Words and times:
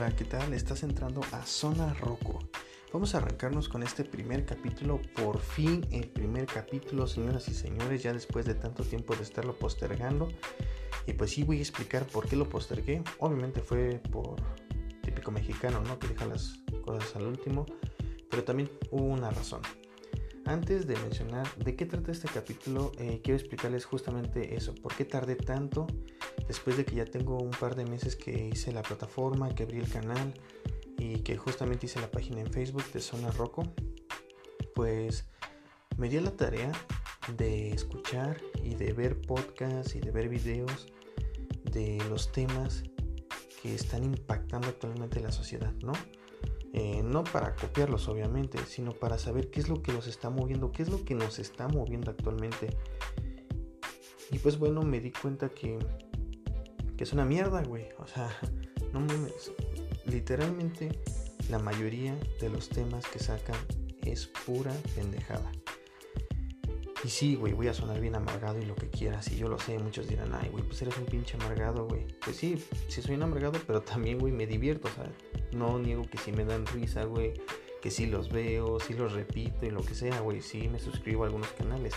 Hola, 0.00 0.16
¿qué 0.16 0.24
tal? 0.24 0.54
Estás 0.54 0.82
entrando 0.82 1.20
a 1.30 1.44
Zona 1.44 1.92
Roco. 1.92 2.38
Vamos 2.90 3.14
a 3.14 3.18
arrancarnos 3.18 3.68
con 3.68 3.82
este 3.82 4.02
primer 4.02 4.46
capítulo. 4.46 4.98
Por 5.14 5.38
fin 5.40 5.86
el 5.90 6.08
primer 6.08 6.46
capítulo, 6.46 7.06
señoras 7.06 7.46
y 7.48 7.52
señores, 7.52 8.02
ya 8.02 8.14
después 8.14 8.46
de 8.46 8.54
tanto 8.54 8.82
tiempo 8.82 9.14
de 9.14 9.24
estarlo 9.24 9.58
postergando. 9.58 10.28
Y 11.06 11.12
pues 11.12 11.32
sí 11.32 11.42
voy 11.42 11.58
a 11.58 11.60
explicar 11.60 12.06
por 12.06 12.26
qué 12.26 12.34
lo 12.36 12.48
postergué. 12.48 13.02
Obviamente 13.18 13.60
fue 13.60 14.00
por 14.10 14.36
típico 15.02 15.32
mexicano, 15.32 15.82
¿no? 15.82 15.98
Que 15.98 16.08
deja 16.08 16.24
las 16.24 16.60
cosas 16.82 17.14
al 17.16 17.26
último. 17.26 17.66
Pero 18.30 18.42
también 18.42 18.70
hubo 18.90 19.04
una 19.04 19.28
razón. 19.28 19.60
Antes 20.46 20.86
de 20.86 20.96
mencionar 20.96 21.46
de 21.56 21.76
qué 21.76 21.84
trata 21.84 22.10
este 22.10 22.28
capítulo, 22.28 22.92
eh, 22.96 23.20
quiero 23.22 23.38
explicarles 23.38 23.84
justamente 23.84 24.56
eso. 24.56 24.74
¿Por 24.76 24.94
qué 24.94 25.04
tardé 25.04 25.36
tanto? 25.36 25.86
Después 26.50 26.76
de 26.76 26.84
que 26.84 26.96
ya 26.96 27.04
tengo 27.04 27.38
un 27.38 27.52
par 27.52 27.76
de 27.76 27.84
meses 27.84 28.16
que 28.16 28.48
hice 28.48 28.72
la 28.72 28.82
plataforma, 28.82 29.54
que 29.54 29.62
abrí 29.62 29.78
el 29.78 29.88
canal 29.88 30.34
y 30.98 31.20
que 31.20 31.36
justamente 31.36 31.86
hice 31.86 32.00
la 32.00 32.10
página 32.10 32.40
en 32.40 32.52
Facebook 32.52 32.82
de 32.92 33.00
Zona 33.00 33.30
Roco, 33.30 33.62
pues 34.74 35.28
me 35.96 36.08
di 36.08 36.18
la 36.18 36.32
tarea 36.32 36.72
de 37.36 37.70
escuchar 37.70 38.40
y 38.64 38.74
de 38.74 38.92
ver 38.92 39.20
podcasts 39.20 39.94
y 39.94 40.00
de 40.00 40.10
ver 40.10 40.28
videos 40.28 40.88
de 41.70 42.02
los 42.08 42.32
temas 42.32 42.82
que 43.62 43.72
están 43.72 44.02
impactando 44.02 44.66
actualmente 44.66 45.20
la 45.20 45.30
sociedad, 45.30 45.72
¿no? 45.84 45.92
Eh, 46.72 47.04
no 47.04 47.22
para 47.22 47.54
copiarlos 47.54 48.08
obviamente, 48.08 48.58
sino 48.66 48.90
para 48.90 49.18
saber 49.18 49.50
qué 49.50 49.60
es 49.60 49.68
lo 49.68 49.82
que 49.82 49.92
nos 49.92 50.08
está 50.08 50.30
moviendo, 50.30 50.72
qué 50.72 50.82
es 50.82 50.88
lo 50.88 51.04
que 51.04 51.14
nos 51.14 51.38
está 51.38 51.68
moviendo 51.68 52.10
actualmente. 52.10 52.76
Y 54.32 54.40
pues 54.40 54.58
bueno, 54.58 54.82
me 54.82 54.98
di 55.00 55.12
cuenta 55.12 55.50
que 55.50 55.78
que 57.00 57.04
es 57.04 57.14
una 57.14 57.24
mierda, 57.24 57.62
güey. 57.62 57.86
O 57.96 58.06
sea, 58.06 58.28
no 58.92 59.00
mames. 59.00 59.52
Literalmente 60.04 60.90
la 61.48 61.58
mayoría 61.58 62.14
de 62.42 62.50
los 62.50 62.68
temas 62.68 63.06
que 63.06 63.18
sacan 63.18 63.56
es 64.02 64.26
pura 64.26 64.70
pendejada. 64.94 65.50
Y 67.02 67.08
sí, 67.08 67.36
güey, 67.36 67.54
voy 67.54 67.68
a 67.68 67.72
sonar 67.72 68.02
bien 68.02 68.16
amargado 68.16 68.58
y 68.58 68.66
lo 68.66 68.74
que 68.74 68.90
quieras. 68.90 69.32
Y 69.32 69.38
yo 69.38 69.48
lo 69.48 69.58
sé, 69.58 69.78
muchos 69.78 70.08
dirán, 70.08 70.34
ay, 70.34 70.50
güey, 70.50 70.62
pues 70.62 70.82
eres 70.82 70.98
un 70.98 71.06
pinche 71.06 71.38
amargado, 71.38 71.88
güey. 71.88 72.06
Pues 72.22 72.36
sí, 72.36 72.62
sí 72.88 73.00
soy 73.00 73.14
un 73.14 73.22
amargado, 73.22 73.58
pero 73.66 73.80
también, 73.80 74.18
güey, 74.18 74.34
me 74.34 74.46
divierto, 74.46 74.88
o 74.88 74.90
sea, 74.90 75.10
no 75.52 75.78
niego 75.78 76.02
que 76.02 76.18
sí 76.18 76.32
me 76.32 76.44
dan 76.44 76.66
risa, 76.66 77.04
güey. 77.04 77.32
Que 77.80 77.90
sí 77.90 78.04
los 78.04 78.30
veo, 78.30 78.78
sí 78.78 78.92
los 78.92 79.14
repito 79.14 79.64
y 79.64 79.70
lo 79.70 79.82
que 79.82 79.94
sea, 79.94 80.20
güey. 80.20 80.42
Sí 80.42 80.68
me 80.68 80.78
suscribo 80.78 81.22
a 81.24 81.28
algunos 81.28 81.48
canales. 81.52 81.94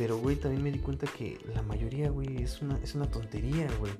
Pero, 0.00 0.16
güey, 0.16 0.34
también 0.36 0.62
me 0.62 0.72
di 0.72 0.78
cuenta 0.78 1.06
que 1.06 1.38
la 1.54 1.60
mayoría, 1.60 2.08
güey, 2.08 2.42
es 2.42 2.62
una, 2.62 2.78
es 2.78 2.94
una 2.94 3.10
tontería, 3.10 3.68
güey. 3.78 3.92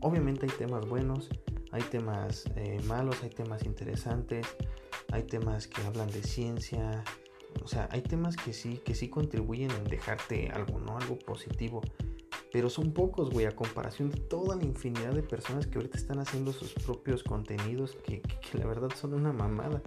Obviamente 0.00 0.44
hay 0.44 0.52
temas 0.52 0.86
buenos, 0.86 1.30
hay 1.72 1.80
temas 1.84 2.44
eh, 2.54 2.78
malos, 2.84 3.22
hay 3.22 3.30
temas 3.30 3.64
interesantes, 3.64 4.46
hay 5.10 5.22
temas 5.22 5.66
que 5.66 5.80
hablan 5.86 6.10
de 6.10 6.22
ciencia. 6.22 7.02
O 7.64 7.66
sea, 7.66 7.88
hay 7.92 8.02
temas 8.02 8.36
que 8.36 8.52
sí, 8.52 8.82
que 8.84 8.94
sí 8.94 9.08
contribuyen 9.08 9.70
en 9.70 9.84
dejarte 9.84 10.50
algo, 10.50 10.80
¿no? 10.80 10.98
Algo 10.98 11.18
positivo. 11.18 11.80
Pero 12.52 12.68
son 12.68 12.92
pocos, 12.92 13.30
güey, 13.30 13.46
a 13.46 13.56
comparación 13.56 14.10
de 14.10 14.20
toda 14.20 14.54
la 14.54 14.64
infinidad 14.64 15.14
de 15.14 15.22
personas 15.22 15.66
que 15.66 15.78
ahorita 15.78 15.96
están 15.96 16.18
haciendo 16.18 16.52
sus 16.52 16.74
propios 16.74 17.22
contenidos 17.22 17.96
que, 18.04 18.20
que 18.20 18.58
la 18.58 18.66
verdad 18.66 18.90
son 18.94 19.14
una 19.14 19.32
mamada. 19.32 19.80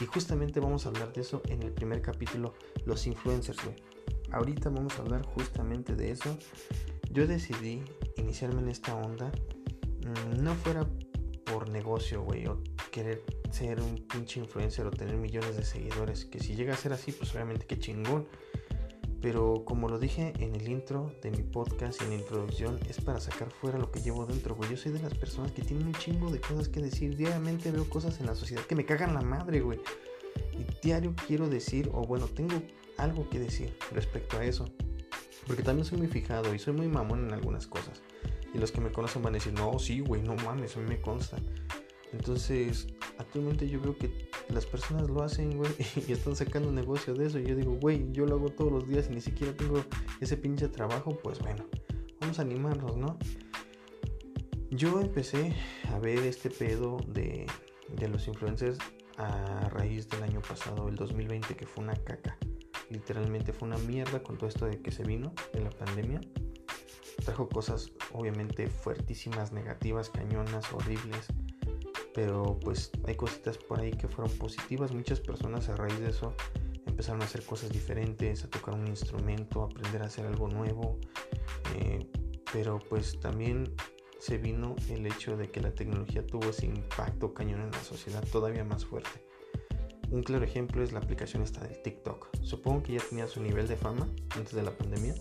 Y 0.00 0.06
justamente 0.06 0.58
vamos 0.58 0.84
a 0.84 0.88
hablar 0.88 1.12
de 1.12 1.20
eso 1.20 1.42
en 1.46 1.62
el 1.62 1.70
primer 1.70 2.02
capítulo, 2.02 2.54
los 2.86 3.06
influencers, 3.06 3.64
güey 3.64 3.76
ahorita 4.32 4.70
vamos 4.70 4.98
a 4.98 5.02
hablar 5.02 5.22
justamente 5.24 5.94
de 5.94 6.10
eso. 6.10 6.36
Yo 7.10 7.26
decidí 7.26 7.82
iniciarme 8.16 8.62
en 8.62 8.68
esta 8.68 8.94
onda, 8.94 9.30
mm, 10.04 10.42
no 10.42 10.54
fuera 10.54 10.86
por 11.44 11.68
negocio, 11.68 12.22
güey, 12.22 12.46
o 12.46 12.62
querer 12.90 13.22
ser 13.50 13.80
un 13.80 13.96
pinche 14.06 14.40
influencer 14.40 14.86
o 14.86 14.90
tener 14.90 15.16
millones 15.16 15.56
de 15.56 15.64
seguidores, 15.64 16.24
que 16.24 16.38
si 16.38 16.54
llega 16.54 16.74
a 16.74 16.76
ser 16.76 16.92
así, 16.92 17.12
pues 17.12 17.34
obviamente 17.34 17.66
qué 17.66 17.78
chingón. 17.78 18.26
Pero 19.20 19.64
como 19.66 19.88
lo 19.88 19.98
dije 19.98 20.32
en 20.38 20.54
el 20.54 20.66
intro 20.68 21.12
de 21.22 21.30
mi 21.30 21.42
podcast 21.42 22.00
y 22.00 22.04
en 22.04 22.10
la 22.10 22.16
introducción, 22.16 22.78
es 22.88 23.02
para 23.02 23.20
sacar 23.20 23.50
fuera 23.50 23.78
lo 23.78 23.90
que 23.90 24.00
llevo 24.00 24.24
dentro, 24.24 24.54
güey. 24.54 24.70
Yo 24.70 24.78
soy 24.78 24.92
de 24.92 25.00
las 25.00 25.12
personas 25.14 25.52
que 25.52 25.60
tienen 25.60 25.88
un 25.88 25.94
chingo 25.94 26.30
de 26.30 26.40
cosas 26.40 26.68
que 26.68 26.80
decir. 26.80 27.16
Diariamente 27.16 27.70
veo 27.70 27.84
cosas 27.84 28.18
en 28.20 28.26
la 28.26 28.34
sociedad 28.34 28.62
que 28.62 28.74
me 28.74 28.86
cagan 28.86 29.12
la 29.12 29.20
madre, 29.20 29.60
güey. 29.60 29.78
Y 30.58 30.64
diario 30.82 31.14
quiero 31.26 31.50
decir, 31.50 31.90
o 31.92 32.06
bueno, 32.06 32.28
tengo 32.28 32.62
algo 33.02 33.28
que 33.28 33.38
decir 33.38 33.74
respecto 33.92 34.38
a 34.38 34.44
eso. 34.44 34.66
Porque 35.46 35.62
también 35.62 35.84
soy 35.84 35.98
muy 35.98 36.06
fijado 36.06 36.54
y 36.54 36.58
soy 36.58 36.74
muy 36.74 36.88
mamón 36.88 37.26
en 37.26 37.32
algunas 37.32 37.66
cosas. 37.66 38.02
Y 38.52 38.58
los 38.58 38.72
que 38.72 38.80
me 38.80 38.92
conocen 38.92 39.22
van 39.22 39.34
a 39.34 39.38
decir, 39.38 39.52
no, 39.52 39.78
sí, 39.78 40.00
güey, 40.00 40.22
no 40.22 40.34
mames, 40.36 40.76
a 40.76 40.80
mí 40.80 40.86
me 40.88 41.00
consta. 41.00 41.38
Entonces, 42.12 42.88
actualmente 43.18 43.68
yo 43.68 43.80
veo 43.80 43.96
que 43.96 44.28
las 44.48 44.66
personas 44.66 45.08
lo 45.08 45.22
hacen, 45.22 45.56
güey, 45.56 45.70
y 46.08 46.12
están 46.12 46.36
sacando 46.36 46.70
negocio 46.70 47.14
de 47.14 47.26
eso. 47.26 47.38
Y 47.38 47.46
yo 47.46 47.56
digo, 47.56 47.72
güey, 47.80 48.10
yo 48.12 48.26
lo 48.26 48.36
hago 48.36 48.50
todos 48.50 48.72
los 48.72 48.88
días 48.88 49.08
y 49.10 49.14
ni 49.14 49.20
siquiera 49.20 49.56
tengo 49.56 49.82
ese 50.20 50.36
pinche 50.36 50.68
trabajo. 50.68 51.16
Pues 51.22 51.38
bueno, 51.38 51.64
vamos 52.20 52.38
a 52.38 52.42
animarnos, 52.42 52.96
¿no? 52.96 53.18
Yo 54.70 55.00
empecé 55.00 55.54
a 55.88 55.98
ver 55.98 56.18
este 56.18 56.48
pedo 56.48 56.98
de, 57.08 57.46
de 57.96 58.08
los 58.08 58.28
influencers 58.28 58.78
a 59.16 59.68
raíz 59.70 60.08
del 60.08 60.22
año 60.22 60.40
pasado, 60.40 60.88
el 60.88 60.96
2020, 60.96 61.56
que 61.56 61.66
fue 61.66 61.82
una 61.82 61.94
caca 61.94 62.38
literalmente 62.90 63.52
fue 63.52 63.68
una 63.68 63.78
mierda 63.78 64.22
con 64.22 64.36
todo 64.36 64.48
esto 64.48 64.66
de 64.66 64.80
que 64.80 64.90
se 64.90 65.04
vino 65.04 65.32
de 65.52 65.60
la 65.60 65.70
pandemia. 65.70 66.20
Trajo 67.24 67.48
cosas 67.48 67.92
obviamente 68.12 68.68
fuertísimas, 68.68 69.52
negativas, 69.52 70.10
cañonas, 70.10 70.72
horribles. 70.72 71.26
Pero 72.14 72.58
pues 72.60 72.90
hay 73.06 73.14
cositas 73.14 73.56
por 73.56 73.80
ahí 73.80 73.92
que 73.92 74.08
fueron 74.08 74.36
positivas. 74.36 74.92
Muchas 74.92 75.20
personas 75.20 75.68
a 75.68 75.76
raíz 75.76 75.98
de 76.00 76.10
eso 76.10 76.34
empezaron 76.86 77.22
a 77.22 77.24
hacer 77.24 77.44
cosas 77.44 77.70
diferentes, 77.70 78.44
a 78.44 78.50
tocar 78.50 78.74
un 78.74 78.86
instrumento, 78.88 79.62
a 79.62 79.66
aprender 79.66 80.02
a 80.02 80.06
hacer 80.06 80.26
algo 80.26 80.48
nuevo. 80.48 80.98
Eh, 81.76 82.06
pero 82.52 82.78
pues 82.78 83.20
también 83.20 83.72
se 84.18 84.38
vino 84.38 84.74
el 84.88 85.06
hecho 85.06 85.36
de 85.36 85.48
que 85.48 85.60
la 85.60 85.72
tecnología 85.72 86.26
tuvo 86.26 86.50
ese 86.50 86.66
impacto 86.66 87.32
cañón 87.32 87.60
en 87.62 87.70
la 87.70 87.82
sociedad 87.82 88.24
todavía 88.30 88.64
más 88.64 88.84
fuerte. 88.84 89.29
Un 90.10 90.24
claro 90.24 90.44
ejemplo 90.44 90.82
es 90.82 90.92
la 90.92 90.98
aplicación 90.98 91.42
esta 91.42 91.60
del 91.60 91.80
TikTok. 91.82 92.28
Supongo 92.42 92.82
que 92.82 92.94
ya 92.94 93.02
tenía 93.08 93.28
su 93.28 93.40
nivel 93.40 93.68
de 93.68 93.76
fama 93.76 94.08
antes 94.30 94.54
de 94.54 94.62
la 94.62 94.72
pandemia, 94.72 95.14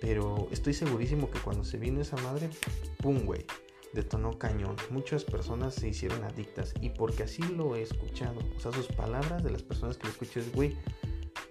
pero 0.00 0.48
estoy 0.50 0.74
segurísimo 0.74 1.30
que 1.30 1.38
cuando 1.38 1.62
se 1.62 1.78
vino 1.78 2.00
esa 2.00 2.16
madre, 2.16 2.50
¡pum, 2.98 3.24
güey! 3.24 3.44
Detonó 3.92 4.38
cañón. 4.38 4.74
Muchas 4.90 5.22
personas 5.22 5.74
se 5.74 5.88
hicieron 5.88 6.24
adictas 6.24 6.74
y 6.80 6.90
porque 6.90 7.22
así 7.22 7.42
lo 7.42 7.76
he 7.76 7.82
escuchado. 7.82 8.40
O 8.56 8.58
sea, 8.58 8.72
sus 8.72 8.88
palabras 8.88 9.44
de 9.44 9.50
las 9.50 9.62
personas 9.62 9.98
que 9.98 10.04
lo 10.04 10.10
escuché 10.10 10.40
es, 10.40 10.52
güey, 10.52 10.76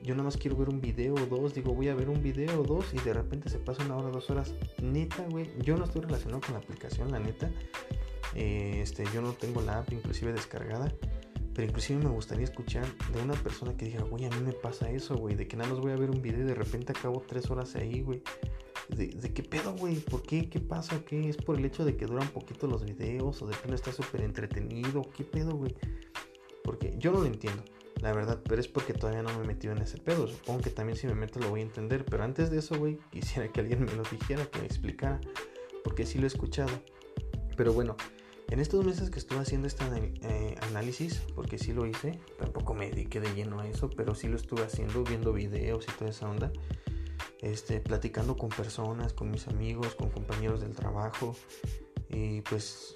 yo 0.04 0.16
nada 0.16 0.24
más 0.24 0.36
quiero 0.36 0.58
ver 0.58 0.68
un 0.68 0.82
video 0.82 1.14
o 1.14 1.26
dos, 1.28 1.54
digo, 1.54 1.74
voy 1.74 1.88
a 1.88 1.96
ver 1.96 2.10
un 2.10 2.22
video 2.22 2.60
o 2.60 2.64
dos 2.64 2.94
y 2.94 2.98
de 2.98 3.14
repente 3.14 3.50
se 3.50 3.60
pasa 3.60 3.86
una 3.86 3.96
hora, 3.96 4.10
dos 4.10 4.30
horas. 4.30 4.54
Neta, 4.82 5.26
güey, 5.30 5.52
yo 5.60 5.78
no 5.78 5.86
estoy 5.86 6.02
relacionado 6.02 6.42
con 6.42 6.54
la 6.54 6.60
aplicación, 6.60 7.12
la 7.12 7.20
neta. 7.20 7.50
Eh, 8.36 8.80
este, 8.82 9.06
yo 9.14 9.22
no 9.22 9.34
tengo 9.34 9.62
la 9.62 9.80
app 9.80 9.94
inclusive 9.94 10.34
descargada. 10.34 10.92
Pero 11.54 11.68
inclusive 11.68 12.00
me 12.00 12.10
gustaría 12.10 12.46
escuchar 12.46 12.86
de 13.14 13.22
una 13.22 13.34
persona 13.34 13.76
que 13.76 13.86
diga, 13.86 14.04
güey, 14.04 14.26
a 14.26 14.30
mí 14.30 14.42
me 14.46 14.54
pasa 14.54 14.90
eso, 14.90 15.16
güey, 15.16 15.36
de 15.36 15.48
que 15.48 15.58
nada 15.58 15.70
más 15.70 15.80
voy 15.80 15.92
a 15.92 15.98
ver 15.98 16.10
un 16.10 16.22
video 16.22 16.42
y 16.42 16.48
de 16.48 16.56
repente 16.56 16.94
acabo 16.94 17.24
tres 17.28 17.50
horas 17.52 17.76
ahí, 17.76 18.02
güey. 18.02 18.22
De, 18.90 19.34
qué 19.34 19.44
pedo, 19.44 19.74
güey, 19.74 19.96
¿por 19.96 20.22
qué? 20.22 20.50
¿Qué 20.50 20.60
pasa? 20.60 21.04
¿Qué? 21.06 21.30
¿Es 21.30 21.38
por 21.38 21.58
el 21.58 21.64
hecho 21.64 21.86
de 21.86 21.96
que 21.96 22.06
duran 22.06 22.28
poquito 22.30 22.68
los 22.68 22.84
videos 22.84 23.42
o 23.42 23.48
de 23.48 23.56
que 23.56 23.70
no 23.70 23.76
está 23.76 23.92
súper 23.94 24.22
entretenido? 24.22 25.02
¿Qué 25.16 25.24
pedo, 25.24 25.56
güey? 25.56 25.74
Porque 26.64 26.94
yo 26.98 27.12
no 27.12 27.20
lo 27.20 27.26
entiendo, 27.26 27.64
la 28.02 28.14
verdad, 28.14 28.42
pero 28.44 28.60
es 28.60 28.68
porque 28.68 28.94
todavía 28.94 29.24
no 29.24 29.34
me 29.38 29.46
he 29.46 29.48
metido 29.48 29.74
en 29.74 29.82
ese 29.82 29.98
pedo. 29.98 30.28
Supongo 30.28 30.62
que 30.62 30.70
también 30.72 30.98
si 30.98 31.08
me 31.08 31.16
meto 31.16 31.40
lo 31.40 31.50
voy 31.50 31.62
a 31.62 31.64
entender, 31.64 32.04
pero 32.06 32.24
antes 32.24 32.52
de 32.52 32.60
eso, 32.60 32.78
güey, 32.78 32.98
quisiera 33.12 33.48
que 33.50 33.62
alguien 33.62 33.86
me 33.86 33.94
lo 33.94 34.04
dijera, 34.04 34.46
que 34.46 34.60
me 34.60 34.66
explicara, 34.66 35.22
porque 35.84 36.06
sí 36.06 36.18
lo 36.18 36.26
he 36.26 36.28
escuchado. 36.28 36.72
Pero 37.56 37.74
bueno, 37.74 37.96
en 38.52 38.60
estos 38.60 38.86
meses 38.86 39.10
que 39.10 39.18
estuve 39.18 39.40
haciendo 39.40 39.68
este 39.68 39.86
eh, 40.24 40.56
análisis, 40.70 41.22
porque 41.36 41.58
sí 41.58 41.72
lo 41.72 41.86
hice, 41.86 42.20
tampoco 42.38 42.74
me 42.74 42.90
dediqué 42.90 43.22
de 43.22 43.34
lleno 43.34 43.62
a 43.62 43.68
eso, 43.68 43.90
pero 43.90 44.14
sí 44.14 44.28
lo 44.28 44.36
estuve 44.36 44.64
haciendo, 44.64 45.06
viendo 45.06 45.32
videos 45.32 45.86
y 45.88 45.98
toda 45.98 46.12
esa 46.12 46.30
onda, 46.30 46.52
este, 47.40 47.80
platicando 47.80 48.36
con 48.36 48.50
personas, 48.50 49.14
con 49.14 49.32
mis 49.32 49.48
amigos, 49.48 49.96
con 49.96 50.10
compañeros 50.10 50.60
del 50.60 50.76
trabajo, 50.76 51.34
y 52.10 52.42
pues 52.42 52.94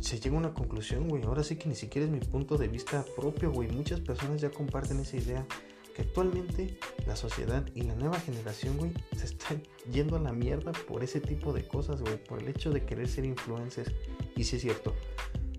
se 0.00 0.18
llega 0.18 0.34
a 0.34 0.38
una 0.40 0.52
conclusión, 0.52 1.08
güey, 1.08 1.22
ahora 1.22 1.44
sí 1.44 1.54
que 1.54 1.68
ni 1.68 1.76
siquiera 1.76 2.04
es 2.04 2.10
mi 2.10 2.18
punto 2.18 2.58
de 2.58 2.66
vista 2.66 3.04
propio, 3.16 3.52
güey, 3.52 3.68
muchas 3.70 4.00
personas 4.00 4.40
ya 4.40 4.50
comparten 4.50 4.98
esa 4.98 5.16
idea, 5.16 5.46
que 5.94 6.02
actualmente 6.02 6.76
la 7.06 7.14
sociedad 7.14 7.64
y 7.72 7.82
la 7.82 7.94
nueva 7.94 8.18
generación, 8.18 8.76
güey, 8.76 8.92
se 9.16 9.26
están 9.26 9.62
yendo 9.92 10.16
a 10.16 10.20
la 10.20 10.32
mierda 10.32 10.72
por 10.72 11.04
ese 11.04 11.20
tipo 11.20 11.52
de 11.52 11.68
cosas, 11.68 12.02
güey, 12.02 12.16
por 12.24 12.42
el 12.42 12.48
hecho 12.48 12.72
de 12.72 12.84
querer 12.84 13.06
ser 13.06 13.24
influencers 13.24 13.92
y 14.38 14.44
sí 14.44 14.54
es 14.54 14.62
cierto, 14.62 14.94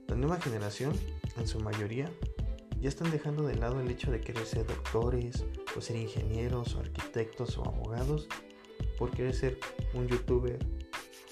la 0.07 0.15
nueva 0.15 0.39
generación, 0.39 0.93
en 1.37 1.47
su 1.49 1.59
mayoría, 1.59 2.09
ya 2.79 2.87
están 2.87 3.11
dejando 3.11 3.43
de 3.43 3.55
lado 3.55 3.81
el 3.81 3.91
hecho 3.91 4.09
de 4.09 4.21
querer 4.21 4.45
ser 4.45 4.65
doctores, 4.65 5.43
o 5.75 5.81
ser 5.81 5.97
ingenieros, 5.97 6.75
o 6.75 6.79
arquitectos, 6.79 7.57
o 7.57 7.65
abogados, 7.65 8.29
por 8.97 9.11
querer 9.11 9.35
ser 9.35 9.59
un 9.93 10.07
youtuber, 10.07 10.57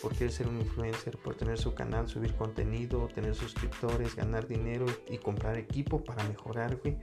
por 0.02 0.14
querer 0.14 0.34
ser 0.34 0.50
un 0.50 0.60
influencer, 0.60 1.18
por 1.18 1.36
tener 1.36 1.58
su 1.58 1.74
canal, 1.74 2.10
subir 2.10 2.36
contenido, 2.36 3.08
tener 3.08 3.34
suscriptores, 3.34 4.14
ganar 4.14 4.46
dinero 4.46 4.86
y 5.10 5.18
comprar 5.18 5.58
equipo 5.58 6.04
para 6.04 6.26
mejorar, 6.26 6.76
güey. 6.84 6.98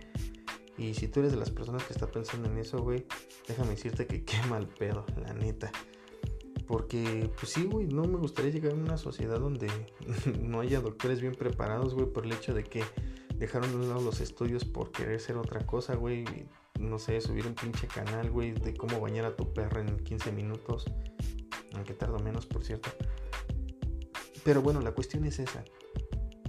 Y 0.76 0.92
si 0.92 1.08
tú 1.08 1.20
eres 1.20 1.32
de 1.32 1.38
las 1.38 1.50
personas 1.50 1.84
que 1.84 1.94
está 1.94 2.06
pensando 2.06 2.50
en 2.50 2.58
eso, 2.58 2.82
güey, 2.82 3.06
déjame 3.48 3.70
decirte 3.70 4.06
que 4.06 4.24
quema 4.26 4.58
el 4.58 4.66
pedo, 4.66 5.06
la 5.22 5.32
neta. 5.32 5.72
Porque, 6.66 7.30
pues 7.38 7.52
sí, 7.52 7.64
güey, 7.64 7.86
no 7.86 8.04
me 8.04 8.16
gustaría 8.16 8.50
llegar 8.50 8.72
a 8.72 8.76
una 8.76 8.96
sociedad 8.96 9.38
donde 9.38 9.68
no 10.40 10.60
haya 10.60 10.80
doctores 10.80 11.20
bien 11.20 11.34
preparados, 11.34 11.94
güey, 11.94 12.06
por 12.06 12.24
el 12.24 12.32
hecho 12.32 12.54
de 12.54 12.64
que 12.64 12.82
dejaron 13.38 13.70
de 13.70 13.76
un 13.76 13.88
lado 13.88 14.00
los 14.00 14.20
estudios 14.20 14.64
por 14.64 14.90
querer 14.90 15.20
ser 15.20 15.36
otra 15.36 15.66
cosa, 15.66 15.94
güey. 15.94 16.24
No 16.78 16.98
sé, 16.98 17.20
subir 17.20 17.46
un 17.46 17.54
pinche 17.54 17.86
canal, 17.86 18.30
güey, 18.30 18.52
de 18.52 18.74
cómo 18.74 19.00
bañar 19.00 19.24
a 19.26 19.36
tu 19.36 19.52
perro 19.52 19.80
en 19.80 19.96
15 19.98 20.32
minutos. 20.32 20.84
Aunque 21.74 21.94
tardo 21.94 22.18
menos, 22.18 22.46
por 22.46 22.64
cierto. 22.64 22.90
Pero 24.44 24.60
bueno, 24.62 24.80
la 24.80 24.92
cuestión 24.92 25.24
es 25.24 25.38
esa. 25.38 25.64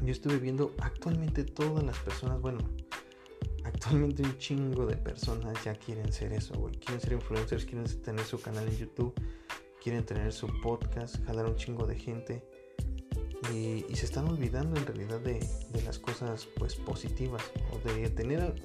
Yo 0.02 0.12
estuve 0.12 0.38
viendo 0.38 0.74
actualmente 0.80 1.44
todas 1.44 1.84
las 1.84 1.98
personas, 2.00 2.42
bueno, 2.42 2.60
actualmente 3.64 4.24
un 4.24 4.38
chingo 4.38 4.86
de 4.86 4.98
personas 4.98 5.64
ya 5.64 5.74
quieren 5.76 6.12
ser 6.12 6.34
eso, 6.34 6.54
güey. 6.56 6.76
Quieren 6.76 7.02
ser 7.02 7.14
influencers, 7.14 7.66
quieren 7.66 7.86
tener 8.02 8.24
su 8.26 8.40
canal 8.40 8.68
en 8.68 8.78
YouTube, 8.78 9.14
quieren 9.86 10.04
tener 10.04 10.34
su 10.34 10.48
podcast, 10.62 11.24
jalar 11.28 11.46
un 11.46 11.58
chingo 11.58 11.86
de 11.86 11.94
gente. 11.94 12.44
Y, 13.54 13.86
se 13.96 14.06
están 14.08 14.28
olvidando 14.28 14.80
en 14.80 14.88
realidad 14.88 15.20
de, 15.20 15.48
de, 15.72 15.82
las 15.84 16.00
cosas 16.00 16.48
pues 16.58 16.74
positivas 16.74 17.44
o 17.72 17.78
de 17.88 18.10
tener 18.10 18.56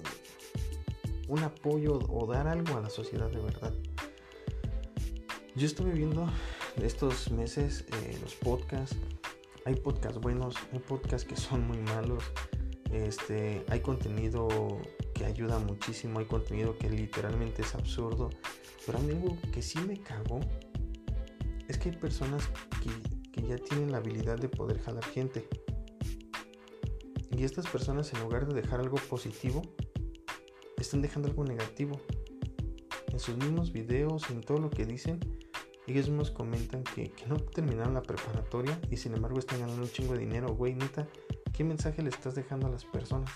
un 1.28 1.40
apoyo 1.40 1.98
o 2.08 2.26
dar 2.26 2.48
algo 2.48 2.78
a 2.78 2.80
la 2.80 2.88
sociedad 2.88 3.28
de 3.28 3.38
verdad. 3.38 3.74
Yo 5.54 5.66
estuve 5.66 5.92
viendo 5.92 6.26
estos 6.82 7.30
meses 7.30 7.84
eh, 7.92 8.18
los 8.22 8.34
podcasts. 8.36 8.96
Hay 9.66 9.74
podcasts 9.74 10.18
buenos, 10.18 10.54
hay 10.72 10.78
podcasts 10.78 11.28
que 11.28 11.36
son 11.36 11.66
muy 11.66 11.78
malos. 11.82 12.24
Este, 12.90 13.62
hay 13.68 13.80
contenido 13.80 14.48
que 15.12 15.26
ayuda 15.26 15.58
muchísimo, 15.58 16.20
hay 16.20 16.24
contenido 16.24 16.78
que 16.78 16.88
literalmente 16.88 17.60
es 17.60 17.74
absurdo. 17.74 18.30
Pero 18.86 18.96
algo 18.96 19.36
que 19.52 19.60
sí 19.60 19.78
me 19.80 20.00
cagó 20.00 20.40
es 21.70 21.78
que 21.78 21.90
hay 21.90 21.96
personas 21.96 22.48
que, 22.82 23.30
que 23.30 23.46
ya 23.46 23.56
tienen 23.56 23.92
la 23.92 23.98
habilidad 23.98 24.38
de 24.38 24.48
poder 24.48 24.80
jalar 24.80 25.04
gente. 25.04 25.48
Y 27.30 27.44
estas 27.44 27.66
personas 27.68 28.12
en 28.12 28.20
lugar 28.20 28.46
de 28.46 28.60
dejar 28.60 28.80
algo 28.80 28.96
positivo, 29.08 29.62
están 30.76 31.00
dejando 31.00 31.28
algo 31.28 31.44
negativo. 31.44 32.00
En 33.12 33.18
sus 33.20 33.36
mismos 33.36 33.72
videos, 33.72 34.28
en 34.30 34.40
todo 34.40 34.58
lo 34.58 34.70
que 34.70 34.84
dicen, 34.84 35.20
ellos 35.86 36.08
mismos 36.08 36.30
comentan 36.30 36.82
que, 36.82 37.12
no 37.28 37.36
terminaron 37.36 37.94
la 37.94 38.02
preparatoria 38.02 38.80
y 38.90 38.96
sin 38.96 39.14
embargo 39.14 39.38
están 39.38 39.60
ganando 39.60 39.82
un 39.82 39.88
chingo 39.88 40.14
de 40.14 40.20
dinero. 40.20 40.54
Güey, 40.54 40.74
neta, 40.74 41.08
¿qué 41.52 41.62
mensaje 41.62 42.02
le 42.02 42.10
estás 42.10 42.34
dejando 42.34 42.66
a 42.66 42.70
las 42.70 42.84
personas? 42.84 43.30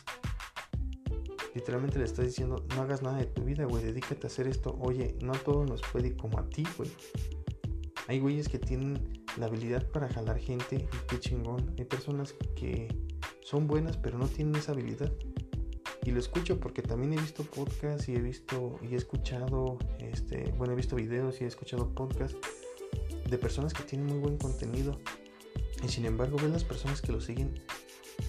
Literalmente 1.55 1.99
le 2.01 2.05
estás 2.05 2.27
diciendo, 2.27 2.67
no 2.75 2.83
hagas 2.83 3.03
nada 3.03 3.19
de 3.19 3.27
tu 3.27 3.43
vida, 3.45 3.65
güey, 3.65 3.85
dedícate 3.85 4.27
a 4.27 4.31
hacer 4.31 4.49
esto. 4.49 4.77
Oye, 4.81 5.17
no 5.23 5.33
todo 5.33 5.65
nos 5.65 5.83
puede 5.83 6.09
ir 6.09 6.17
como 6.17 6.39
a 6.39 6.49
ti, 6.49 6.65
güey. 6.77 6.91
Hay 8.07 8.21
güeyes 8.21 8.49
que 8.49 8.59
tienen 8.59 9.25
la 9.37 9.47
habilidad 9.47 9.87
para 9.91 10.09
jalar 10.09 10.39
gente 10.39 10.77
y 10.77 11.07
qué 11.09 11.19
chingón. 11.19 11.75
Hay 11.79 11.85
personas 11.85 12.35
que 12.55 12.89
son 13.43 13.67
buenas 13.67 13.97
pero 13.97 14.19
no 14.19 14.27
tienen 14.27 14.57
esa 14.57 14.73
habilidad 14.73 15.13
y 16.05 16.11
lo 16.11 16.19
escucho 16.19 16.61
porque 16.61 16.83
también 16.83 17.15
he 17.15 17.21
visto 17.21 17.45
podcasts 17.45 18.09
y 18.09 18.15
he 18.15 18.21
visto 18.21 18.79
y 18.83 18.95
he 18.95 18.97
escuchado, 18.97 19.79
este, 20.01 20.53
bueno, 20.59 20.75
he 20.75 20.77
visto 20.77 20.97
videos 20.97 21.41
y 21.41 21.45
he 21.45 21.47
escuchado 21.47 21.89
podcasts 21.95 22.37
de 23.29 23.39
personas 23.39 23.73
que 23.73 23.85
tienen 23.85 24.07
muy 24.09 24.19
buen 24.19 24.37
contenido. 24.37 24.99
Y 25.83 25.89
sin 25.89 26.05
embargo, 26.05 26.37
ves 26.37 26.51
las 26.51 26.65
personas 26.65 27.01
que 27.01 27.11
lo 27.11 27.21
siguen 27.21 27.55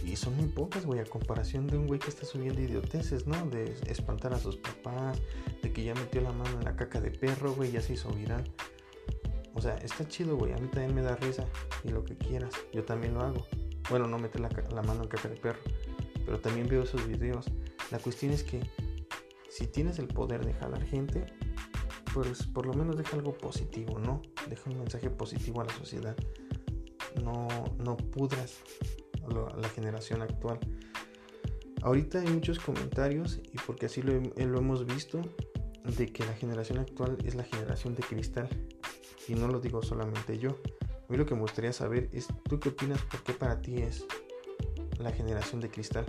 y 0.06 0.16
son 0.16 0.38
muy 0.38 0.48
pocas, 0.48 0.86
güey, 0.86 1.00
a 1.00 1.06
comparación 1.06 1.68
de 1.68 1.78
un 1.78 1.88
güey 1.88 2.00
que 2.00 2.10
está 2.10 2.26
subiendo 2.26 2.62
idioteces, 2.62 3.28
¿no? 3.28 3.46
De 3.48 3.76
espantar 3.88 4.34
a 4.34 4.40
sus 4.40 4.56
papás, 4.56 5.22
de 5.62 5.74
que 5.74 5.84
ya 5.84 5.94
metió 5.96 6.22
la 6.22 6.32
mano 6.32 6.58
en 6.58 6.66
la 6.66 6.76
caca 6.76 7.02
de 7.02 7.12
perro, 7.12 7.54
güey, 7.54 7.72
ya 7.72 7.82
se 7.82 7.94
hizo 7.94 8.10
viral. 8.12 8.50
O 9.56 9.62
sea, 9.62 9.76
está 9.78 10.08
chido, 10.08 10.38
güey, 10.38 10.54
a 10.54 10.58
mí 10.58 10.68
también 10.68 10.94
me 10.94 11.02
da 11.02 11.16
risa 11.16 11.46
y 11.84 11.90
lo 11.90 12.04
que 12.04 12.16
quieras, 12.18 12.54
yo 12.72 12.84
también 12.84 13.16
lo 13.16 13.22
hago. 13.22 13.48
Bueno, 13.90 14.08
no 14.08 14.20
meter 14.20 14.42
la, 14.42 14.82
mano 14.84 15.04
en 15.04 15.10
caca 15.10 15.30
de 15.30 15.38
perro, 15.38 15.62
pero 16.26 16.40
también 16.40 16.68
veo 16.68 16.84
esos 16.84 17.08
videos 17.08 17.46
la 17.92 18.00
cuestión 18.00 18.32
es 18.32 18.44
que 18.44 18.62
si 19.50 19.68
tienes 19.68 20.00
el 20.00 20.08
poder 20.08 20.44
de 20.44 20.54
jalar 20.54 20.84
gente, 20.84 21.26
pues 22.14 22.44
por 22.48 22.66
lo 22.66 22.74
menos 22.74 22.98
deja 22.98 23.16
algo 23.16 23.38
positivo, 23.38 24.00
¿no? 24.00 24.22
Deja 24.50 24.70
un 24.70 24.80
mensaje 24.80 25.10
positivo 25.10 25.62
a 25.62 25.66
la 25.66 25.74
sociedad. 25.74 26.16
No, 27.24 27.48
no 27.78 27.96
pudras 27.96 28.60
a 29.24 29.58
la 29.58 29.70
generación 29.70 30.22
actual. 30.22 30.60
Ahorita 31.84 32.20
hay 32.20 32.28
muchos 32.28 32.60
comentarios, 32.60 33.40
y 33.54 33.58
porque 33.66 33.86
así 33.86 34.02
lo 34.02 34.58
hemos 34.58 34.86
visto, 34.88 35.22
de 35.84 36.08
que 36.08 36.26
la 36.26 36.34
generación 36.34 36.80
actual 36.80 37.18
es 37.24 37.36
la 37.36 37.44
generación 37.44 37.94
de 37.96 38.02
cristal. 38.02 38.50
Y 39.28 39.36
no 39.36 39.48
lo 39.48 39.60
digo 39.60 39.82
solamente 39.82 40.38
yo. 40.38 40.52
A 40.52 41.12
mí 41.12 41.18
lo 41.18 41.26
que 41.26 41.36
me 41.36 41.42
gustaría 41.42 41.74
saber 41.74 42.10
es, 42.12 42.28
¿tú 42.50 42.60
qué 42.60 42.70
opinas 42.70 43.02
por 43.04 43.24
qué 43.24 43.34
para 43.34 43.62
ti 43.62 43.78
es 43.78 44.06
la 45.00 45.12
generación 45.12 45.62
de 45.62 45.70
cristal? 45.70 46.06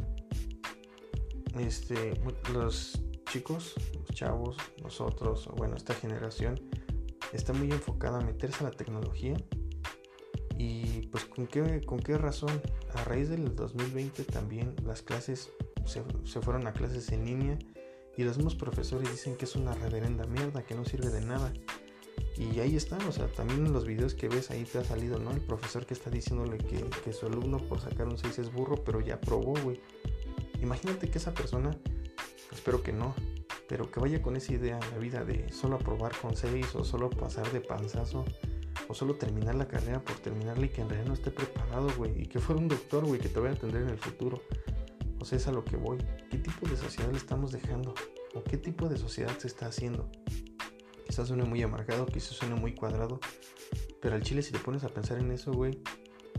este, 1.58 2.14
los 2.52 3.00
chicos, 3.30 3.74
los 3.94 4.08
chavos, 4.12 4.56
nosotros, 4.82 5.48
bueno, 5.56 5.76
esta 5.76 5.94
generación 5.94 6.60
está 7.32 7.52
muy 7.52 7.70
enfocada 7.70 8.18
a 8.18 8.24
meterse 8.24 8.60
a 8.60 8.68
la 8.68 8.70
tecnología. 8.70 9.36
Y 10.58 11.08
pues 11.08 11.26
con 11.26 11.46
qué, 11.46 11.82
con 11.82 11.98
qué 11.98 12.16
razón, 12.16 12.62
a 12.94 13.04
raíz 13.04 13.28
del 13.28 13.54
2020 13.54 14.24
también 14.24 14.74
las 14.84 15.02
clases 15.02 15.50
se, 15.84 16.02
se 16.24 16.40
fueron 16.40 16.66
a 16.66 16.72
clases 16.72 17.12
en 17.12 17.26
línea 17.26 17.58
y 18.16 18.24
los 18.24 18.38
mismos 18.38 18.54
profesores 18.54 19.10
dicen 19.10 19.36
que 19.36 19.44
es 19.44 19.54
una 19.54 19.74
reverenda 19.74 20.24
mierda, 20.24 20.62
que 20.62 20.74
no 20.74 20.86
sirve 20.86 21.10
de 21.10 21.20
nada. 21.20 21.52
Y 22.36 22.60
ahí 22.60 22.76
están, 22.76 23.00
o 23.08 23.12
sea, 23.12 23.28
también 23.28 23.66
en 23.66 23.72
los 23.72 23.86
videos 23.86 24.14
que 24.14 24.28
ves 24.28 24.50
ahí 24.50 24.64
te 24.64 24.78
ha 24.78 24.84
salido, 24.84 25.18
¿no? 25.18 25.30
El 25.30 25.40
profesor 25.40 25.86
que 25.86 25.94
está 25.94 26.10
diciéndole 26.10 26.58
que, 26.58 26.84
que 27.04 27.12
su 27.12 27.26
alumno 27.26 27.58
por 27.58 27.80
sacar 27.80 28.06
un 28.06 28.18
6 28.18 28.38
es 28.38 28.52
burro, 28.52 28.76
pero 28.84 29.00
ya 29.00 29.20
probó, 29.20 29.54
güey. 29.62 29.80
Imagínate 30.60 31.08
que 31.08 31.18
esa 31.18 31.32
persona, 31.32 31.70
espero 32.52 32.82
que 32.82 32.92
no, 32.92 33.14
pero 33.68 33.90
que 33.90 34.00
vaya 34.00 34.20
con 34.20 34.36
esa 34.36 34.52
idea 34.52 34.78
en 34.78 34.90
la 34.90 34.98
vida 34.98 35.24
de 35.24 35.50
solo 35.52 35.76
aprobar 35.76 36.12
con 36.20 36.36
6 36.36 36.74
o 36.74 36.84
solo 36.84 37.10
pasar 37.10 37.50
de 37.52 37.60
panzazo 37.60 38.24
o 38.88 38.94
solo 38.94 39.16
terminar 39.16 39.54
la 39.54 39.66
carrera 39.66 40.02
por 40.02 40.16
terminarla 40.16 40.66
y 40.66 40.68
que 40.68 40.82
en 40.82 40.88
realidad 40.88 41.08
no 41.08 41.14
esté 41.14 41.30
preparado, 41.30 41.88
güey, 41.96 42.22
y 42.22 42.26
que 42.26 42.38
fuera 42.38 42.60
un 42.60 42.68
doctor, 42.68 43.04
güey, 43.04 43.20
que 43.20 43.28
te 43.28 43.40
vaya 43.40 43.54
a 43.54 43.56
atender 43.56 43.82
en 43.82 43.88
el 43.88 43.98
futuro. 43.98 44.42
O 45.18 45.24
sea, 45.24 45.38
es 45.38 45.48
a 45.48 45.52
lo 45.52 45.64
que 45.64 45.76
voy. 45.76 45.98
¿Qué 46.30 46.38
tipo 46.38 46.68
de 46.68 46.76
sociedad 46.76 47.10
le 47.10 47.16
estamos 47.16 47.50
dejando? 47.50 47.94
¿O 48.34 48.44
qué 48.44 48.56
tipo 48.56 48.88
de 48.88 48.96
sociedad 48.96 49.36
se 49.38 49.48
está 49.48 49.66
haciendo? 49.66 50.08
Quizás 51.06 51.28
suene 51.28 51.44
muy 51.44 51.62
amargado, 51.62 52.06
quizás 52.06 52.36
suene 52.36 52.54
muy 52.54 52.74
cuadrado, 52.74 53.20
pero 54.00 54.14
al 54.14 54.22
chile 54.22 54.42
si 54.42 54.52
te 54.52 54.58
pones 54.58 54.84
a 54.84 54.88
pensar 54.88 55.18
en 55.18 55.30
eso, 55.30 55.52
güey, 55.52 55.80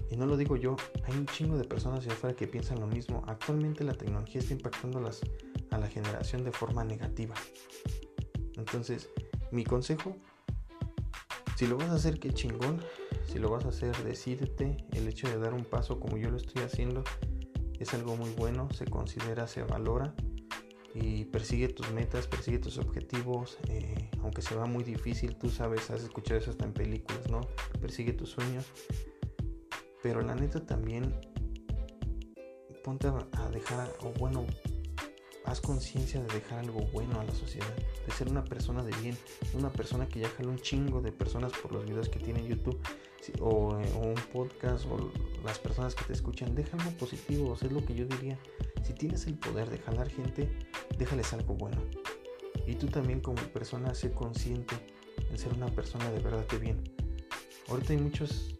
y 0.09 0.17
no 0.17 0.25
lo 0.25 0.37
digo 0.37 0.55
yo, 0.55 0.75
hay 1.05 1.17
un 1.17 1.25
chingo 1.25 1.57
de 1.57 1.63
personas 1.63 2.01
allá 2.01 2.13
afuera 2.13 2.35
que 2.35 2.47
piensan 2.47 2.79
lo 2.79 2.87
mismo. 2.87 3.23
Actualmente 3.27 3.83
la 3.83 3.93
tecnología 3.93 4.39
está 4.39 4.53
impactando 4.53 4.99
a 4.99 5.77
la 5.77 5.87
generación 5.87 6.43
de 6.43 6.51
forma 6.51 6.83
negativa. 6.83 7.35
Entonces, 8.55 9.09
mi 9.51 9.63
consejo, 9.63 10.15
si 11.55 11.67
lo 11.67 11.77
vas 11.77 11.89
a 11.89 11.95
hacer, 11.95 12.19
qué 12.19 12.31
chingón. 12.31 12.81
Si 13.25 13.39
lo 13.39 13.49
vas 13.49 13.65
a 13.65 13.69
hacer, 13.69 13.95
decídete. 14.03 14.77
El 14.93 15.07
hecho 15.07 15.27
de 15.27 15.37
dar 15.37 15.53
un 15.53 15.65
paso 15.65 15.99
como 15.99 16.17
yo 16.17 16.29
lo 16.29 16.37
estoy 16.37 16.63
haciendo 16.63 17.03
es 17.79 17.93
algo 17.93 18.15
muy 18.15 18.29
bueno, 18.31 18.69
se 18.73 18.85
considera, 18.85 19.47
se 19.47 19.63
valora. 19.63 20.13
Y 20.99 21.25
persigue 21.25 21.67
tus 21.69 21.91
metas, 21.91 22.27
persigue 22.27 22.59
tus 22.59 22.77
objetivos. 22.77 23.57
Eh, 23.69 24.09
aunque 24.21 24.41
se 24.41 24.55
va 24.55 24.65
muy 24.65 24.83
difícil, 24.83 25.35
tú 25.35 25.49
sabes, 25.49 25.89
has 25.91 26.01
escuchado 26.01 26.39
eso 26.39 26.51
hasta 26.51 26.65
en 26.65 26.73
películas, 26.73 27.29
¿no? 27.29 27.41
Persigue 27.79 28.13
tus 28.13 28.31
sueños 28.31 28.65
pero 30.07 30.21
la 30.21 30.35
neta 30.35 30.65
también 30.65 31.13
ponte 32.81 33.07
a 33.07 33.49
dejar, 33.49 33.93
o 34.01 34.13
bueno, 34.17 34.45
haz 35.43 35.59
conciencia 35.59 36.21
de 36.21 36.33
dejar 36.33 36.59
algo 36.59 36.79
bueno 36.93 37.19
a 37.19 37.25
la 37.25 37.33
sociedad, 37.33 37.75
de 38.05 38.11
ser 38.13 38.29
una 38.29 38.45
persona 38.45 38.83
de 38.83 38.95
bien, 39.01 39.17
una 39.53 39.69
persona 39.69 40.07
que 40.07 40.21
ya 40.21 40.29
jala 40.29 40.49
un 40.49 40.59
chingo 40.59 41.01
de 41.01 41.11
personas 41.11 41.51
por 41.51 41.73
los 41.73 41.85
videos 41.85 42.07
que 42.07 42.19
tiene 42.19 42.47
YouTube 42.47 42.79
o, 43.41 43.77
eh, 43.77 43.91
o, 43.95 44.07
un 44.07 44.21
podcast 44.31 44.85
o 44.85 45.11
las 45.43 45.59
personas 45.59 45.93
que 45.93 46.05
te 46.05 46.13
escuchan, 46.13 46.55
deja 46.55 46.77
algo 46.77 46.91
positivo, 46.91 47.53
es 47.53 47.69
lo 47.69 47.85
que 47.85 47.93
yo 47.93 48.05
diría. 48.05 48.39
Si 48.83 48.93
tienes 48.93 49.27
el 49.27 49.35
poder 49.35 49.69
de 49.69 49.77
jalar 49.79 50.09
gente, 50.09 50.49
déjales 50.97 51.33
algo 51.33 51.55
bueno. 51.55 51.77
Y 52.65 52.75
tú 52.75 52.87
también 52.87 53.21
como 53.21 53.41
persona 53.53 53.93
sé 53.93 54.11
consciente 54.11 54.75
en 55.29 55.37
ser 55.37 55.53
una 55.53 55.67
persona 55.67 56.09
de 56.11 56.19
verdad 56.19 56.45
de 56.47 56.57
bien. 56.57 56.83
Ahorita 57.69 57.93
hay 57.93 57.99
muchos 57.99 58.57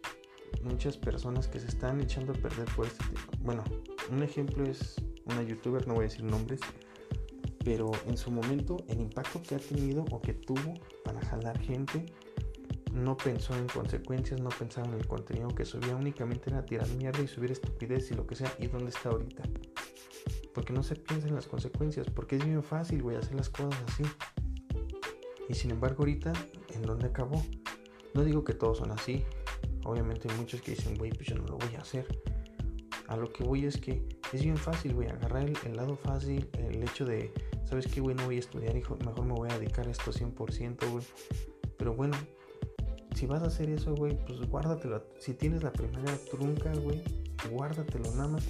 muchas 0.62 0.96
personas 0.96 1.46
que 1.48 1.60
se 1.60 1.68
están 1.68 2.00
echando 2.00 2.32
a 2.32 2.36
perder 2.36 2.66
por 2.74 2.86
este 2.86 3.04
tipo. 3.04 3.32
Bueno, 3.40 3.64
un 4.10 4.22
ejemplo 4.22 4.64
es 4.64 4.96
una 5.26 5.42
youtuber, 5.42 5.86
no 5.86 5.94
voy 5.94 6.06
a 6.06 6.08
decir 6.08 6.24
nombres, 6.24 6.60
pero 7.64 7.90
en 8.06 8.16
su 8.16 8.30
momento 8.30 8.78
el 8.88 9.00
impacto 9.00 9.42
que 9.42 9.54
ha 9.54 9.58
tenido 9.58 10.04
o 10.10 10.20
que 10.20 10.34
tuvo 10.34 10.74
para 11.04 11.20
jalar 11.20 11.58
gente 11.60 12.06
no 12.92 13.16
pensó 13.16 13.54
en 13.56 13.66
consecuencias, 13.68 14.40
no 14.40 14.48
pensaba 14.48 14.88
en 14.88 14.94
el 14.94 15.06
contenido 15.06 15.48
que 15.48 15.64
subía, 15.64 15.94
únicamente 15.94 16.50
era 16.50 16.64
tirar 16.64 16.88
mierda 16.90 17.22
y 17.22 17.28
subir 17.28 17.52
estupidez 17.52 18.10
y 18.10 18.14
lo 18.14 18.26
que 18.26 18.34
sea. 18.34 18.52
¿Y 18.58 18.66
dónde 18.66 18.90
está 18.90 19.10
ahorita? 19.10 19.42
Porque 20.58 20.72
no 20.72 20.82
se 20.82 20.96
piensa 20.96 21.28
en 21.28 21.36
las 21.36 21.46
consecuencias, 21.46 22.10
porque 22.10 22.34
es 22.34 22.44
bien 22.44 22.64
fácil, 22.64 23.00
güey, 23.00 23.16
hacer 23.16 23.36
las 23.36 23.48
cosas 23.48 23.80
así. 23.86 24.02
Y 25.48 25.54
sin 25.54 25.70
embargo, 25.70 25.98
ahorita, 26.00 26.32
¿en 26.74 26.82
dónde 26.82 27.06
acabó? 27.06 27.40
No 28.12 28.24
digo 28.24 28.42
que 28.42 28.54
todos 28.54 28.78
son 28.78 28.90
así. 28.90 29.24
Obviamente 29.84 30.28
hay 30.28 30.36
muchos 30.36 30.60
que 30.60 30.72
dicen, 30.72 30.98
güey, 30.98 31.12
pues 31.12 31.28
yo 31.28 31.36
no 31.36 31.46
lo 31.46 31.58
voy 31.58 31.76
a 31.76 31.82
hacer. 31.82 32.08
A 33.06 33.16
lo 33.16 33.32
que 33.32 33.44
voy 33.44 33.66
es 33.66 33.76
que 33.76 34.02
es 34.32 34.42
bien 34.42 34.56
fácil, 34.56 34.94
güey, 34.94 35.06
agarrar 35.06 35.48
el, 35.48 35.76
lado 35.76 35.94
fácil, 35.94 36.50
el 36.54 36.82
hecho 36.82 37.04
de, 37.04 37.32
¿sabes 37.64 37.86
qué, 37.86 38.00
güey? 38.00 38.16
No 38.16 38.24
voy 38.24 38.38
a 38.38 38.40
estudiar, 38.40 38.76
hijo, 38.76 38.98
mejor 39.06 39.26
me 39.26 39.34
voy 39.34 39.48
a 39.52 39.58
dedicar 39.60 39.86
a 39.86 39.92
esto 39.92 40.10
100%, 40.10 40.90
güey. 40.90 41.04
Pero 41.76 41.94
bueno, 41.94 42.16
si 43.14 43.26
vas 43.26 43.44
a 43.44 43.46
hacer 43.46 43.70
eso, 43.70 43.94
güey, 43.94 44.18
pues 44.26 44.40
guárdatelo. 44.40 45.04
Si 45.20 45.34
tienes 45.34 45.62
la 45.62 45.72
primera 45.72 46.18
trunca, 46.32 46.74
güey, 46.74 47.00
guárdatelo 47.48 48.10
nada 48.16 48.26
más. 48.26 48.44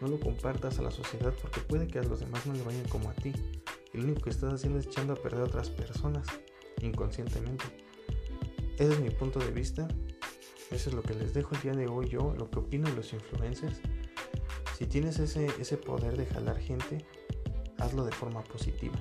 No 0.00 0.08
lo 0.08 0.18
compartas 0.18 0.78
a 0.78 0.82
la 0.82 0.90
sociedad 0.90 1.34
porque 1.40 1.60
puede 1.60 1.86
que 1.86 1.98
a 1.98 2.02
los 2.02 2.20
demás 2.20 2.46
no 2.46 2.54
le 2.54 2.62
vayan 2.62 2.88
como 2.88 3.10
a 3.10 3.14
ti. 3.14 3.32
Y 3.92 3.98
lo 3.98 4.04
único 4.04 4.22
que 4.22 4.30
estás 4.30 4.52
haciendo 4.54 4.78
es 4.78 4.86
echando 4.86 5.12
a 5.12 5.16
perder 5.16 5.42
a 5.42 5.44
otras 5.44 5.68
personas 5.70 6.26
inconscientemente. 6.80 7.64
Ese 8.78 8.92
es 8.92 9.00
mi 9.00 9.10
punto 9.10 9.38
de 9.38 9.50
vista. 9.50 9.86
Eso 10.70 10.90
es 10.90 10.94
lo 10.94 11.02
que 11.02 11.14
les 11.14 11.34
dejo 11.34 11.54
el 11.54 11.60
día 11.62 11.72
de 11.72 11.88
hoy 11.88 12.08
yo, 12.08 12.34
lo 12.38 12.48
que 12.48 12.60
opino 12.60 12.88
los 12.90 13.12
influencers. 13.12 13.80
Si 14.78 14.86
tienes 14.86 15.18
ese, 15.18 15.46
ese 15.58 15.76
poder 15.76 16.16
de 16.16 16.26
jalar 16.26 16.58
gente, 16.58 17.04
hazlo 17.78 18.04
de 18.04 18.12
forma 18.12 18.42
positiva. 18.44 18.98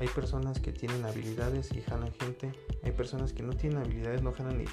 Hay 0.00 0.08
personas 0.08 0.60
que 0.60 0.72
tienen 0.72 1.04
habilidades 1.04 1.72
y 1.72 1.80
jalan 1.80 2.12
gente. 2.12 2.52
Hay 2.82 2.92
personas 2.92 3.32
que 3.32 3.42
no 3.42 3.52
tienen 3.52 3.78
habilidades, 3.78 4.22
no 4.22 4.32
jalan 4.32 4.58
ni, 4.58 4.64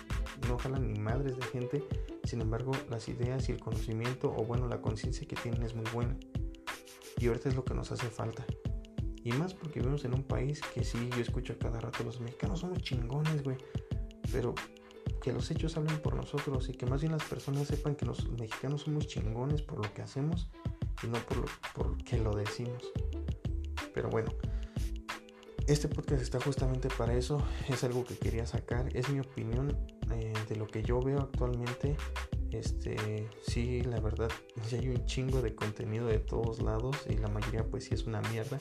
no 0.47 0.57
jalan 0.57 0.91
ni 0.91 0.99
madres 0.99 1.37
de 1.37 1.43
gente. 1.43 1.83
Sin 2.23 2.41
embargo, 2.41 2.71
las 2.89 3.07
ideas 3.07 3.47
y 3.49 3.51
el 3.51 3.59
conocimiento, 3.59 4.33
o 4.35 4.43
bueno, 4.43 4.67
la 4.67 4.81
conciencia 4.81 5.27
que 5.27 5.35
tienen 5.35 5.61
es 5.63 5.75
muy 5.75 5.85
buena. 5.93 6.17
Y 7.19 7.27
ahorita 7.27 7.49
es 7.49 7.55
lo 7.55 7.63
que 7.63 7.73
nos 7.73 7.91
hace 7.91 8.07
falta. 8.07 8.45
Y 9.23 9.31
más 9.33 9.53
porque 9.53 9.79
vivimos 9.79 10.03
en 10.05 10.15
un 10.15 10.23
país 10.23 10.61
que 10.73 10.83
sí, 10.83 11.09
yo 11.15 11.21
escucho 11.21 11.53
a 11.53 11.57
cada 11.57 11.79
rato, 11.79 12.03
los 12.03 12.19
mexicanos 12.19 12.61
somos 12.61 12.79
chingones, 12.79 13.43
güey. 13.43 13.57
Pero 14.31 14.55
que 15.21 15.31
los 15.31 15.51
hechos 15.51 15.77
hablen 15.77 15.99
por 15.99 16.15
nosotros 16.15 16.67
y 16.69 16.73
que 16.73 16.87
más 16.87 17.01
bien 17.01 17.11
las 17.11 17.23
personas 17.23 17.67
sepan 17.67 17.95
que 17.95 18.05
los 18.05 18.27
mexicanos 18.31 18.81
somos 18.81 19.05
chingones 19.05 19.61
por 19.61 19.85
lo 19.85 19.93
que 19.93 20.01
hacemos 20.01 20.49
y 21.03 21.07
no 21.07 21.19
por 21.19 21.37
lo 21.37 21.45
por 21.75 21.97
que 22.03 22.17
lo 22.17 22.33
decimos. 22.35 22.91
Pero 23.93 24.09
bueno, 24.09 24.31
este 25.71 25.87
podcast 25.87 26.21
está 26.21 26.39
justamente 26.39 26.89
para 26.97 27.13
eso, 27.13 27.41
es 27.69 27.83
algo 27.83 28.03
que 28.03 28.17
quería 28.17 28.45
sacar, 28.45 28.95
es 28.95 29.09
mi 29.09 29.19
opinión 29.19 29.77
eh, 30.13 30.33
de 30.49 30.55
lo 30.57 30.67
que 30.67 30.83
yo 30.83 31.01
veo 31.01 31.19
actualmente. 31.19 31.95
Este, 32.51 33.29
sí, 33.47 33.81
la 33.81 34.01
verdad, 34.01 34.29
ya 34.69 34.77
hay 34.77 34.89
un 34.89 35.05
chingo 35.05 35.41
de 35.41 35.55
contenido 35.55 36.07
de 36.07 36.19
todos 36.19 36.61
lados 36.61 36.97
y 37.09 37.15
la 37.17 37.29
mayoría 37.29 37.63
pues 37.63 37.85
sí 37.85 37.93
es 37.93 38.05
una 38.05 38.21
mierda. 38.21 38.59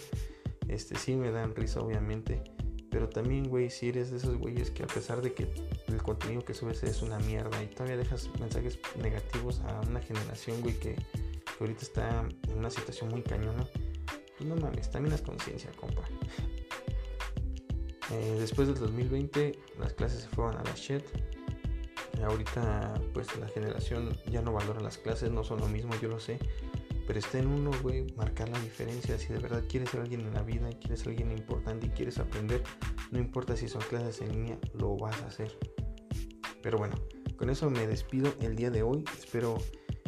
Este, 0.68 0.96
sí 0.96 1.16
me 1.16 1.32
dan 1.32 1.54
risa 1.56 1.80
obviamente, 1.80 2.42
pero 2.90 3.08
también, 3.08 3.48
güey, 3.48 3.70
si 3.70 3.88
eres 3.88 4.12
de 4.12 4.18
esos 4.18 4.36
güeyes 4.38 4.70
que 4.70 4.84
a 4.84 4.86
pesar 4.86 5.20
de 5.20 5.32
que 5.32 5.48
el 5.88 6.02
contenido 6.02 6.44
que 6.44 6.54
subes 6.54 6.82
es 6.84 7.02
una 7.02 7.18
mierda 7.18 7.60
y 7.60 7.66
todavía 7.66 7.96
dejas 7.96 8.30
mensajes 8.38 8.78
negativos 9.02 9.60
a 9.60 9.80
una 9.88 10.00
generación, 10.00 10.60
güey, 10.60 10.78
que, 10.78 10.94
ahorita 11.58 11.82
está 11.82 12.28
en 12.48 12.58
una 12.58 12.70
situación 12.70 13.10
muy 13.10 13.22
cañona, 13.22 13.66
pues 14.38 14.48
no 14.48 14.56
mames, 14.56 14.90
también 14.90 15.14
es 15.14 15.22
conciencia, 15.22 15.70
compa. 15.72 16.02
Eh, 18.12 18.36
después 18.40 18.66
del 18.68 18.76
2020 18.78 19.58
las 19.78 19.92
clases 19.92 20.22
se 20.22 20.28
fueron 20.28 20.56
a 20.56 20.64
la 20.64 20.74
shit. 20.74 21.02
ahorita 22.22 23.00
pues 23.14 23.28
la 23.38 23.48
generación 23.48 24.16
ya 24.30 24.42
no 24.42 24.52
valora 24.52 24.80
las 24.80 24.98
clases, 24.98 25.30
no 25.30 25.44
son 25.44 25.60
lo 25.60 25.68
mismo, 25.68 25.92
yo 26.00 26.08
lo 26.08 26.18
sé. 26.20 26.38
Pero 27.06 27.18
está 27.18 27.38
en 27.38 27.48
uno, 27.48 27.70
güey, 27.82 28.06
marcar 28.16 28.48
la 28.48 28.60
diferencia. 28.60 29.18
Si 29.18 29.32
de 29.32 29.40
verdad 29.40 29.64
quieres 29.68 29.90
ser 29.90 30.00
alguien 30.00 30.20
en 30.20 30.34
la 30.34 30.42
vida, 30.42 30.68
quieres 30.80 31.00
ser 31.00 31.08
alguien 31.08 31.32
importante 31.32 31.86
y 31.86 31.90
quieres 31.90 32.18
aprender, 32.18 32.62
no 33.10 33.18
importa 33.18 33.56
si 33.56 33.68
son 33.68 33.82
clases 33.82 34.20
en 34.20 34.32
línea, 34.32 34.58
lo 34.74 34.96
vas 34.96 35.20
a 35.22 35.26
hacer. 35.26 35.56
Pero 36.62 36.78
bueno, 36.78 36.94
con 37.36 37.50
eso 37.50 37.68
me 37.70 37.86
despido 37.86 38.32
el 38.40 38.54
día 38.54 38.70
de 38.70 38.82
hoy. 38.82 39.04
Espero 39.18 39.58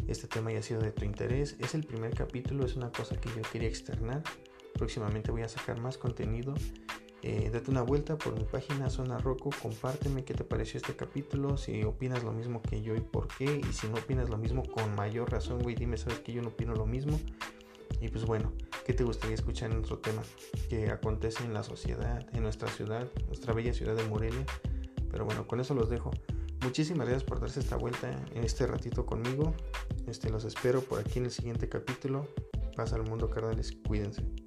este 0.07 0.27
tema 0.27 0.51
haya 0.51 0.61
sido 0.61 0.81
de 0.81 0.91
tu 0.91 1.03
interés. 1.03 1.55
Es 1.59 1.73
el 1.75 1.83
primer 1.83 2.13
capítulo, 2.13 2.65
es 2.65 2.75
una 2.75 2.91
cosa 2.91 3.19
que 3.19 3.29
yo 3.29 3.41
quería 3.51 3.67
externar. 3.67 4.23
Próximamente 4.75 5.31
voy 5.31 5.41
a 5.41 5.49
sacar 5.49 5.79
más 5.79 5.97
contenido 5.97 6.53
eh, 7.23 7.49
date 7.51 7.71
una 7.71 7.81
vuelta 7.81 8.17
por 8.17 8.37
mi 8.37 8.43
página 8.43 8.89
Zona 8.89 9.17
Roco, 9.17 9.49
compárteme 9.61 10.25
qué 10.25 10.33
te 10.33 10.43
pareció 10.43 10.77
este 10.77 10.95
capítulo, 10.95 11.57
si 11.57 11.83
opinas 11.83 12.21
lo 12.23 12.33
mismo 12.33 12.61
que 12.61 12.81
yo 12.81 12.95
y 12.95 12.99
por 12.99 13.29
qué, 13.29 13.61
y 13.67 13.73
si 13.73 13.87
no 13.87 13.95
opinas 13.95 14.29
lo 14.29 14.37
mismo 14.37 14.63
con 14.63 14.93
mayor 14.93 15.31
razón, 15.31 15.59
güey, 15.59 15.73
dime, 15.73 15.95
sabes 15.95 16.19
que 16.19 16.33
yo 16.33 16.41
no 16.41 16.49
opino 16.49 16.75
lo 16.75 16.85
mismo. 16.85 17.17
Y 18.01 18.09
pues 18.09 18.25
bueno, 18.25 18.51
¿qué 18.85 18.93
te 18.93 19.05
gustaría 19.05 19.35
escuchar 19.35 19.71
en 19.71 19.77
otro 19.77 19.99
tema 19.99 20.21
que 20.67 20.89
acontece 20.89 21.45
en 21.45 21.53
la 21.53 21.63
sociedad, 21.63 22.27
en 22.33 22.43
nuestra 22.43 22.67
ciudad, 22.67 23.07
nuestra 23.27 23.53
bella 23.53 23.73
ciudad 23.73 23.95
de 23.95 24.03
Morelia? 24.03 24.45
Pero 25.09 25.23
bueno, 25.23 25.47
con 25.47 25.61
eso 25.61 25.73
los 25.73 25.89
dejo. 25.89 26.11
Muchísimas 26.61 27.07
gracias 27.07 27.23
por 27.23 27.39
darse 27.39 27.61
esta 27.61 27.77
vuelta 27.77 28.11
en 28.33 28.43
este 28.43 28.67
ratito 28.67 29.05
conmigo. 29.05 29.53
Este, 30.07 30.29
los 30.29 30.43
espero 30.43 30.81
por 30.81 30.99
aquí 30.99 31.19
en 31.19 31.25
el 31.25 31.31
siguiente 31.31 31.69
capítulo. 31.69 32.27
Pasa 32.75 32.95
al 32.97 33.03
mundo, 33.03 33.29
carnales. 33.29 33.71
Cuídense. 33.87 34.42